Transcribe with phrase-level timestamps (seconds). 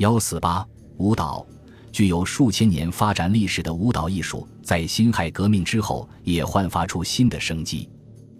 [0.00, 1.46] 幺四八舞蹈，
[1.92, 7.86] 具有数千年发展历史的舞蹈艺术，在辛亥革命之后也焕发出新的生机。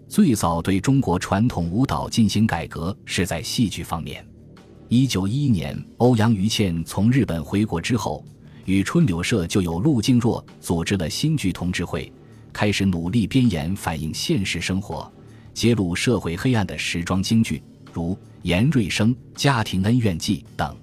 [0.09, 4.27] 最早对中国传统舞蹈进行改革是在戏剧方面。
[4.87, 8.25] 一九一一年，欧阳予倩从日本回国之后，
[8.65, 12.11] 与春柳社就有陆静若组织了新剧同志会，
[12.51, 15.13] 开始努力编演反映现实生活、
[15.53, 17.61] 揭露社会黑暗的时装京剧，
[17.93, 20.75] 如《严瑞生家庭恩怨记》等。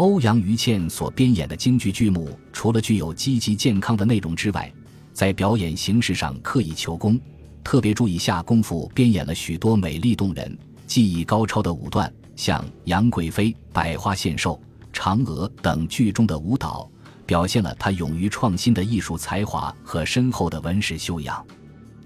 [0.00, 4.72] 欧阳予倩所编演的京剧剧目，除了具有积极健康的内容之外，
[5.12, 7.20] 在表演形式上刻意求工。
[7.62, 14.58] 特别注意下功夫，编演了许多美丽动人、技艺高超的舞段，像《杨贵妃》《百花献寿》
[14.98, 16.90] 《嫦娥》等剧中的舞蹈，
[17.26, 21.46] 表现了他勇于创新的艺术才华和深厚的文史修养。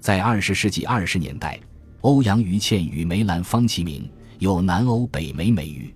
[0.00, 1.60] 在二十世纪二十年代，
[2.00, 5.94] 欧阳予倩与梅兰芳齐名，有“南欧北梅”美誉。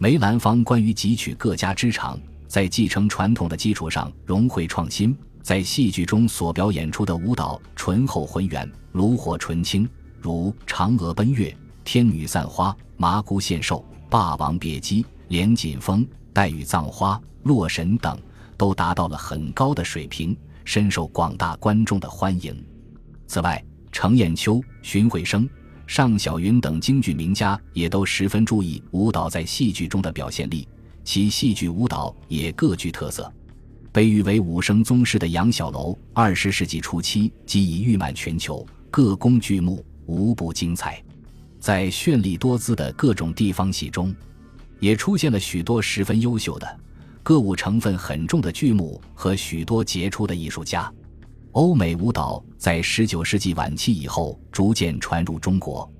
[0.00, 2.16] 梅兰芳关于汲取各家之长，
[2.46, 5.16] 在继承传统的基础上融汇创新。
[5.42, 9.88] 在戏剧中所表演出的舞蹈醇厚浑圆、炉火纯青，
[10.20, 11.46] 如《嫦娥奔月》
[11.82, 18.16] 《天女散花》《麻姑献寿》《霸王别姬》《连锦风》《黛玉葬花》《洛神》等，
[18.56, 22.64] 都达到了很高的水平，深受广大观众的欢迎。
[23.26, 23.60] 此外，
[23.90, 25.48] 程砚秋、荀慧生、
[25.88, 30.68] 尚小云等京剧名家也都十分注意舞蹈在戏剧中的表现力，
[31.02, 33.32] 其戏剧舞蹈也各具特色。
[33.90, 41.02] 被誉为武生宗师的杨小楼，二十世纪初期即已誉满全球，各宫剧目无不精彩。
[41.58, 44.14] 在绚丽多姿的各种地方戏中，
[44.80, 46.80] 也出现了许多十分优秀的
[47.22, 50.92] 歌舞成分很重的剧目和许多杰出的艺术家。
[51.52, 55.90] 欧美舞蹈在十九世纪晚期以后逐渐传入中国，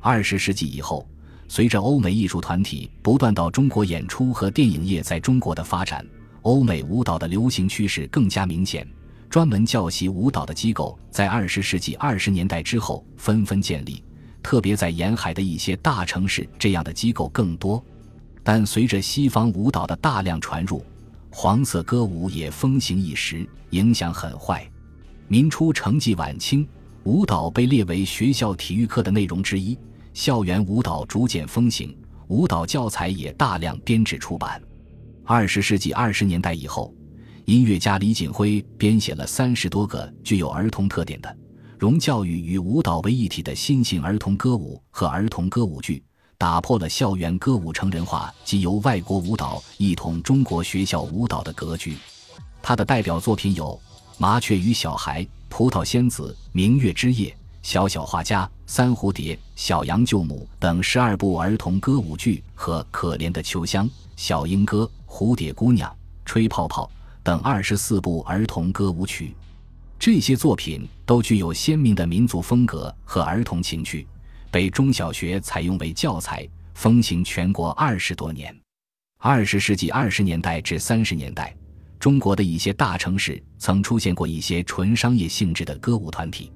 [0.00, 1.08] 二十世纪以后，
[1.46, 6.04] 随着欧美艺术团体不断到中国演出和电影业在中国的发展。
[6.42, 8.86] 欧美舞蹈的流行趋势更加明显，
[9.30, 14.02] 专门教习舞蹈的机构在二十世纪二十年代之后纷纷建立，
[14.42, 17.82] 特别在沿海的一些大城市，这样的机构更多。
[18.42, 20.84] 但随着西方舞蹈的大量传入，
[21.30, 24.68] 黄色歌舞也风行一时，影响很坏。
[25.30, 26.66] 民初成绩晚清，
[27.04, 29.78] 舞蹈被列为学校体育课的内容之一，
[30.14, 31.94] 校园舞蹈逐渐风行，
[32.28, 34.60] 舞蹈教材也大量编制出版。
[35.26, 36.94] 二十世纪二十年代以后，
[37.44, 41.36] 音乐家李锦辉编写了三十多个具有儿童特点的、
[41.78, 46.02] 融教育与舞蹈为一体的新型儿童歌舞和儿童歌舞剧，
[46.38, 51.98] 打破了校园歌舞成人化及由外国舞蹈一统中国学校舞蹈的格局。
[52.62, 53.78] 他的代表作品有
[54.20, 57.30] 《麻雀与小孩》《葡萄仙子》《明月之夜》
[57.62, 63.86] 《小小画家》《三蝴蝶》《小羊救母》等十二部儿童歌舞剧和《可怜的秋香》
[64.16, 64.90] 《小莺歌》。
[65.10, 66.90] 蝴蝶姑娘、吹泡泡
[67.22, 69.34] 等二十四部儿童歌舞曲，
[70.00, 74.06] 这些作品都具有鲜明的民族风格和儿童情趣，
[74.50, 78.54] 被中小学采用为教材，风行全国二十多年。
[79.20, 81.54] 二十世纪二十年代至三十年代，
[81.98, 86.52] 中国的一些大城市曾出现过一些纯商业性质的歌舞团体，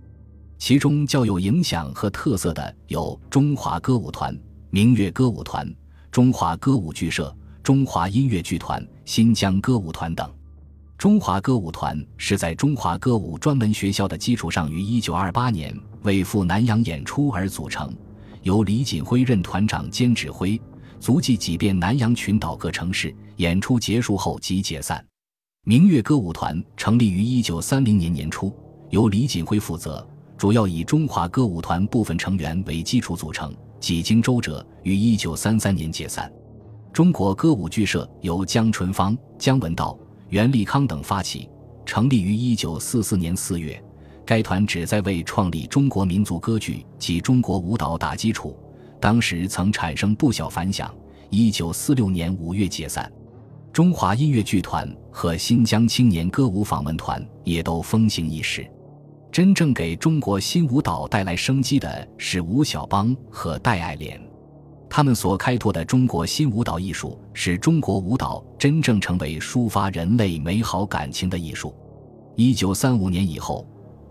[0.59, 4.39] 其中较有影响和特色的有中华歌舞团、
[4.71, 5.73] 明月歌舞团、
[6.11, 7.35] 中华歌舞剧社。
[7.63, 10.29] 中华音乐剧团、新疆歌舞团等。
[10.99, 17.95] 中华歌舞团是在中华歌舞专门学校的基础上，于1928年为赴南洋演出而组成，
[18.43, 20.61] 由李锦辉任团长兼指挥，
[20.99, 25.05] 足迹几遍南洋群岛各城市，演出结束后即解散。
[25.65, 28.53] 明月歌舞团成立于1930年年初，
[28.91, 30.05] 由李锦辉负责，
[30.37, 36.29] 主要以中华歌舞团部分成员为基础组成，几经周折，于1933年解散。
[36.93, 39.97] 中国歌舞剧社由姜春芳、姜文道、
[40.31, 41.49] 袁立康等发起，
[41.87, 43.81] 成立于一九四四年四月。
[44.27, 48.59] 该团旨在为创立中国民族歌剧及中国舞蹈打基础，
[48.99, 50.93] 当时曾产生不小反响。
[51.31, 53.09] 一九四六年五月解散。
[53.73, 58.71] 中华音乐剧团和新疆青年歌舞访问团也都风行一时。
[59.31, 64.21] 真正给中国新舞蹈带来生机的是吴晓邦和戴爱莲。
[64.91, 71.75] 他们所开拓的中国新舞蹈艺术，使中国舞蹈真正成为抒发人类美好感情的艺术。
[72.37, 73.67] 一九三五年以后，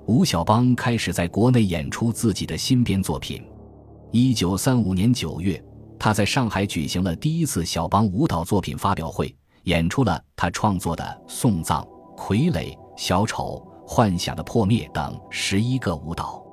[0.08, 3.44] 吴晓邦开始在国内演出自己的新编作品。
[4.10, 5.64] 一九三五年九月，
[6.00, 11.84] 他在上海举行了第一次小邦舞蹈作品发表会，演出了他创作的《送葬》
[12.18, 12.54] 《傀儡》
[12.96, 16.44] 《小丑》《幻想的破灭》等十一个舞蹈。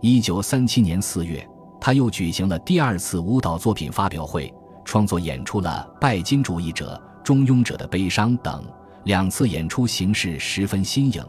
[0.00, 1.46] 一九三七年四月。
[1.80, 4.52] 他又举行了第二次舞蹈作品发表会，
[4.84, 8.64] 创作演出了《拜金主义者》《中庸者的悲伤》等
[9.04, 11.24] 两次演出形式十分新颖，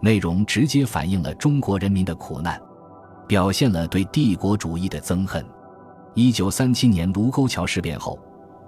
[0.00, 2.62] 内容直接反映了中国人民的苦难，
[3.26, 5.44] 表现了对帝国主义的憎恨。
[6.14, 8.16] 一九三七年卢沟桥事变后，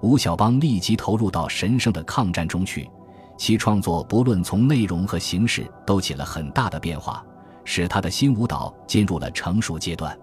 [0.02, 2.88] 吴晓邦立即投入到神圣的抗战中去，
[3.36, 7.24] 其创作不论从内容和形式都起了很大的变化，
[7.64, 10.18] 使他的新舞蹈进入了成熟阶段。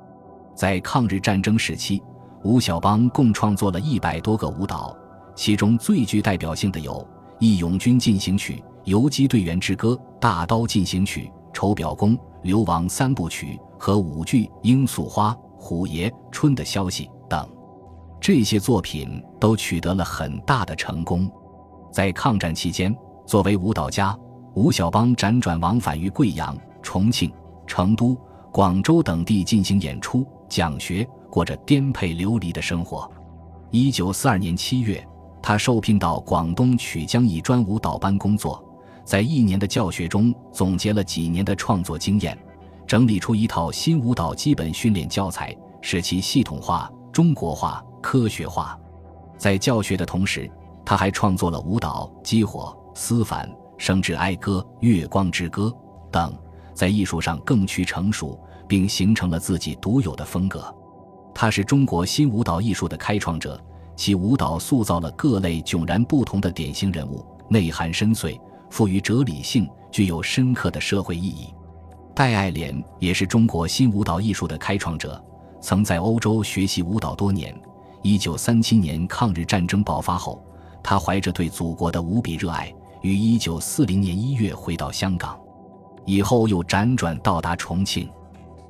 [0.55, 2.01] 在抗日战争时期，
[2.43, 4.97] 吴晓邦共创作了一百多个舞蹈，
[5.35, 6.93] 其中最具代表性的有
[7.39, 9.89] 《义勇军进行曲》《游击队员之歌》
[10.19, 17.47] 《大刀进行曲》《丑表功》《流亡三部曲》和舞剧《罂粟花》《虎爷》《春的消息》等。
[18.19, 21.29] 这些作品都取得了很大的成功。
[21.91, 24.17] 在抗战期间，作为舞蹈家，
[24.53, 27.31] 吴晓邦辗转往返于贵阳、重庆、
[27.65, 28.17] 成都、
[28.51, 30.25] 广州等地进行演出。
[30.49, 33.09] 讲学，过着颠沛流离的生活。
[33.69, 35.05] 一九四二年七月，
[35.41, 38.63] 他受聘到广东曲江一专舞蹈班工作，
[39.03, 42.37] 在一年的教学中总结了几年的创作经验，
[42.85, 48.79] 整理出一套新舞蹈基本训练教材，使其系统化、中国化、科学化。
[49.37, 50.49] 在教学的同时，
[50.85, 53.45] 他还创作了舞蹈《激火》《思凡》
[53.77, 55.63] 《生之哀歌》《月光之歌》
[56.09, 56.33] 等，
[56.73, 58.39] 在艺术上更趋成熟。
[58.67, 60.75] 并形成了自己独有的风格。
[61.33, 63.57] 他是中国新舞蹈艺术的开创者，
[63.95, 68.37] 其舞蹈塑造了各类迥然不同的典型人物，内涵深邃，
[68.69, 71.53] 富于哲理性，具有深刻的社会意义。
[72.13, 75.23] 戴爱莲也是中国新舞蹈艺术的开创者，
[75.61, 77.57] 曾在欧洲学习舞蹈多年。
[78.01, 80.41] 一九三七年抗日战争爆发后，
[80.83, 85.37] 他怀着对祖国的无比热爱，于一九四零年一月回到香港，
[86.05, 88.09] 以后又辗转到达重庆。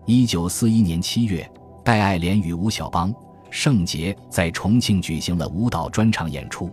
[0.06, 1.50] 一九四一年七月，
[1.84, 3.14] 戴爱莲与吴晓邦、
[3.52, 6.72] 盛杰在重庆举行了舞蹈专场演出。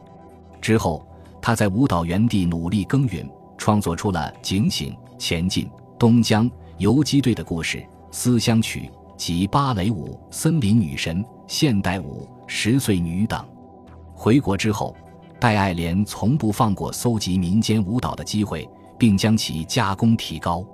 [0.62, 1.06] 之后，
[1.42, 3.28] 他在舞蹈园地努力耕耘，
[3.58, 5.66] 创作出了《警醒》《前进》
[5.98, 6.48] 《东江》
[6.78, 7.78] 《游击队的故事》
[8.10, 13.44] 《思乡曲》及芭蕾舞《森林女神》《现代舞》《十岁女》等。
[14.12, 14.96] 回国之后，
[15.40, 18.68] 戴爱莲从不放过搜集民间舞蹈的机会，
[18.98, 20.64] 并将其加工提高。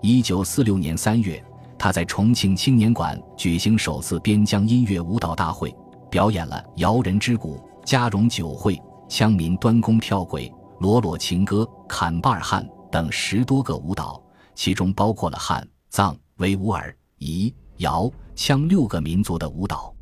[0.00, 1.42] 一九四六年三月。
[1.78, 5.76] 他在重庆青年馆举行首次边疆音乐舞蹈大会，
[6.10, 8.76] 表演了《摇人之鼓》《嘉荣酒会》
[9.10, 10.48] 《羌民端弓跳鬼》
[10.78, 14.18] 《罗罗情歌》《坎巴尔汉》等十多个舞蹈，
[14.54, 19.94] 其中包括了汉、藏、维吾尔、彝、瑶、羌六个民族的舞蹈。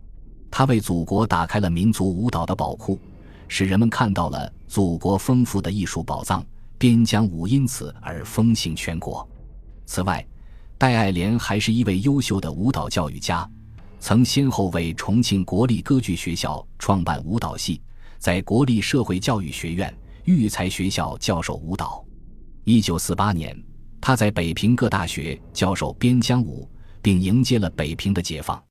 [0.56, 2.96] 他为祖国打开了民族舞蹈的宝库，
[3.48, 6.46] 使人们看到了祖国丰富的艺术宝藏。
[6.78, 9.28] 边疆舞因此而风行全国。
[9.84, 10.24] 此外，
[10.78, 13.50] 戴爱莲还是一位优秀的舞蹈教育家，
[13.98, 17.82] 曾先后为重庆国立歌剧学校创办舞蹈系，
[18.20, 19.92] 在国立社会教育学院
[20.22, 22.04] 育才学校教授舞蹈。
[22.62, 23.60] 一九四八年，
[24.00, 26.70] 他在北平各大学教授边疆舞，
[27.02, 28.62] 并迎接了北平的解放。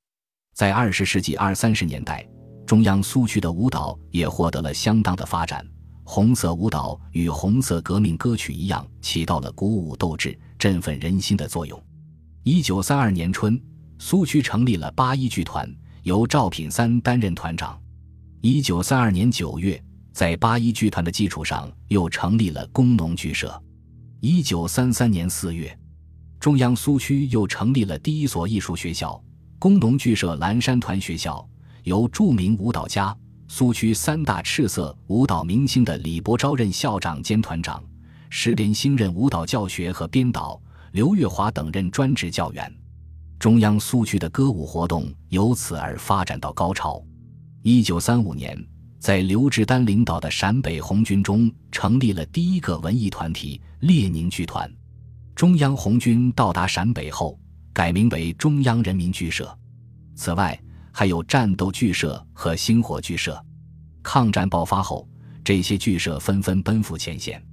[0.54, 2.24] 在二十世纪二三十年代，
[2.64, 5.66] 中央苏区的舞蹈也获得了相当的发展。
[6.04, 11.82] 红色舞蹈与红色革命歌曲一样，起到了鼓舞斗志、振奋人心的作用。
[12.44, 13.60] 一九三二年春，
[13.98, 15.68] 苏区成立了八一剧团，
[16.04, 17.76] 由赵品三担任团长。
[18.40, 23.60] 一九三二年九月，在八一剧团的基础上，又成立了工农剧社。
[24.20, 25.76] 一九三三年四月，
[26.38, 29.20] 中央苏区又成立了第一所艺术学校——
[29.64, 31.42] 工农剧社蓝山团学校，
[31.84, 33.16] 由著名舞蹈家、
[33.48, 37.82] 苏区三大赤色舞蹈明星的李伯昭任校长兼团长，
[38.28, 40.60] 石连兴任舞蹈教学和编导。
[40.92, 42.70] 刘月华等任专职教员，
[43.38, 47.02] 中央苏区的歌舞活动由此而发展到高潮。
[47.62, 48.62] 一九三五年，
[49.00, 54.70] 在刘志丹领导的陕北红军中成立了第一个文艺团体——列宁剧团。
[55.34, 57.38] 中央红军到达陕北后，
[57.74, 59.54] 改名为中央人民剧社。
[60.14, 60.58] 此外，
[60.92, 63.38] 还有战斗剧社和星火剧社。
[64.02, 65.06] 抗战爆发后，
[65.44, 67.44] 这些剧社纷纷奔赴前线。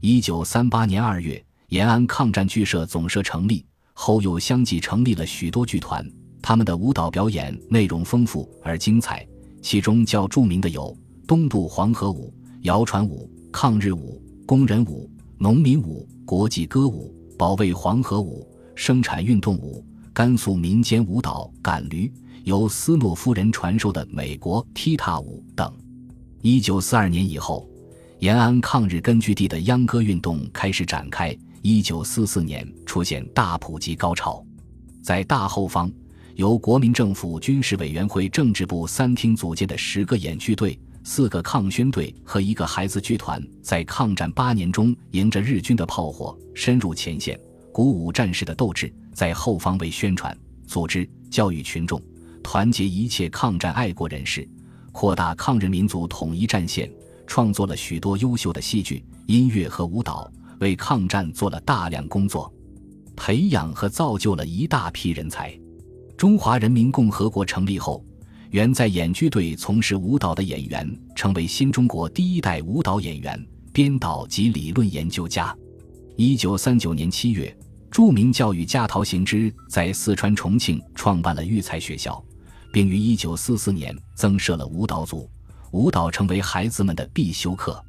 [0.00, 1.42] 一九三八年二月。
[1.70, 6.04] 延安抗战剧社总社成立后，又相继成立了许多剧团。
[6.42, 9.24] 他们的舞蹈表演内容丰富而精彩，
[9.62, 10.92] 其中较著名的有
[11.28, 15.08] 东渡黄河舞、谣传舞、抗日舞、工人舞、
[15.38, 22.10] 农民舞、国际歌舞、保卫黄河舞、生产运动舞、甘肃民间舞蹈赶驴，
[22.44, 25.72] 由斯诺夫人传授的美国踢踏舞等。
[26.42, 27.68] 一九四二年以后，
[28.20, 31.36] 延安抗日根据地的秧歌运动开始展开。
[31.62, 34.42] 一九四四年出现大普及高潮，
[35.02, 35.92] 在大后方，
[36.36, 47.38] 由国民政府军事委员会政治部三厅组建的十个演剧队、四个抗宣队和一个孩子剧团在抗战八年中，迎着日军的炮火，深入前线，
[47.72, 50.36] 鼓舞战士的斗志，在后方为宣传、
[50.66, 52.00] 组织、教育群众，
[52.42, 54.48] 团结一切抗战爱国人士，
[54.92, 56.90] 扩大抗日民族统一战线，
[57.26, 62.52] 创作了许多优秀的戏剧、音乐和舞蹈，为抗战做了大量工作，
[63.16, 65.58] 培养和造就了一大批人才。
[66.16, 68.04] 中华人民共和国成立后。
[68.50, 75.56] 原在演剧队从事舞蹈的演员，成为新中国第一代舞蹈演员、编导及理论研究家。
[76.22, 77.56] 一九三九年七月，
[77.90, 82.22] 著名教育家陶行知在四川重庆创办了育才学校，
[82.70, 85.26] 并于一九四四年增设了舞蹈组，
[85.70, 87.82] 舞蹈成为孩子们的必修课。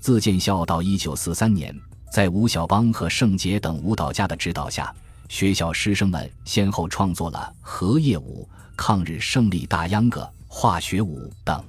[0.00, 1.72] 自建校到一九四三年，
[2.12, 4.92] 在吴晓邦和盛杰等舞蹈家的指导下，
[5.28, 8.48] 学校师生们先后创作了荷叶舞。
[8.76, 11.64] 抗日胜利大秧歌、化学舞等。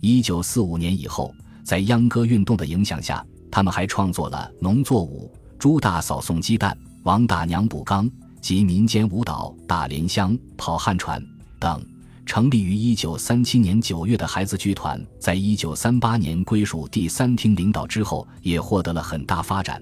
[0.00, 3.22] 一九四五年以后，在秧歌运动的影响下，
[3.54, 11.22] 他们还创作了农作舞、朱大嫂送鸡蛋、王大娘补缸及民间舞蹈《打莲香》《跑旱船》
[11.60, 11.80] 等。
[12.26, 19.80] 成立于一九三七年九月的孩子剧团，在一九三八年归属第三厅领导之后，也获得了很大发展。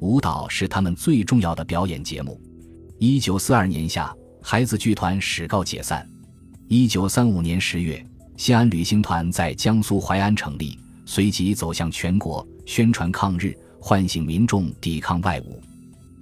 [0.00, 2.40] 舞蹈是他们最重要的表演节目。
[2.98, 4.12] 一九四二年夏。
[4.42, 6.04] 孩子剧团始告解散。
[6.66, 8.04] 一九三五年十月，
[8.36, 10.76] 西安旅行团在江苏淮安成立，
[11.06, 15.44] 随即走向全国，宣传抗日，唤醒民众抵抗外侮。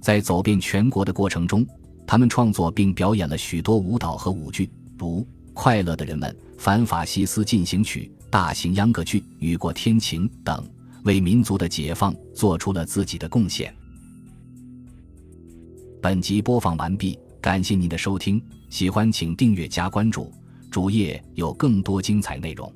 [0.01, 1.65] 在走遍全国的过程中，
[2.05, 5.21] 他们创作并表演了许多舞蹈和舞剧，如
[5.53, 10.67] 《快乐的人们》《反法西斯进行曲》《大型秧歌剧》《雨过天晴》等，
[11.03, 13.73] 为民族的解放做出了自己的贡献。
[16.01, 17.17] 本集播放完毕。
[17.39, 20.31] 感谢您的收听，喜欢请订阅加关注，
[20.69, 22.71] 主页有更多精彩内容。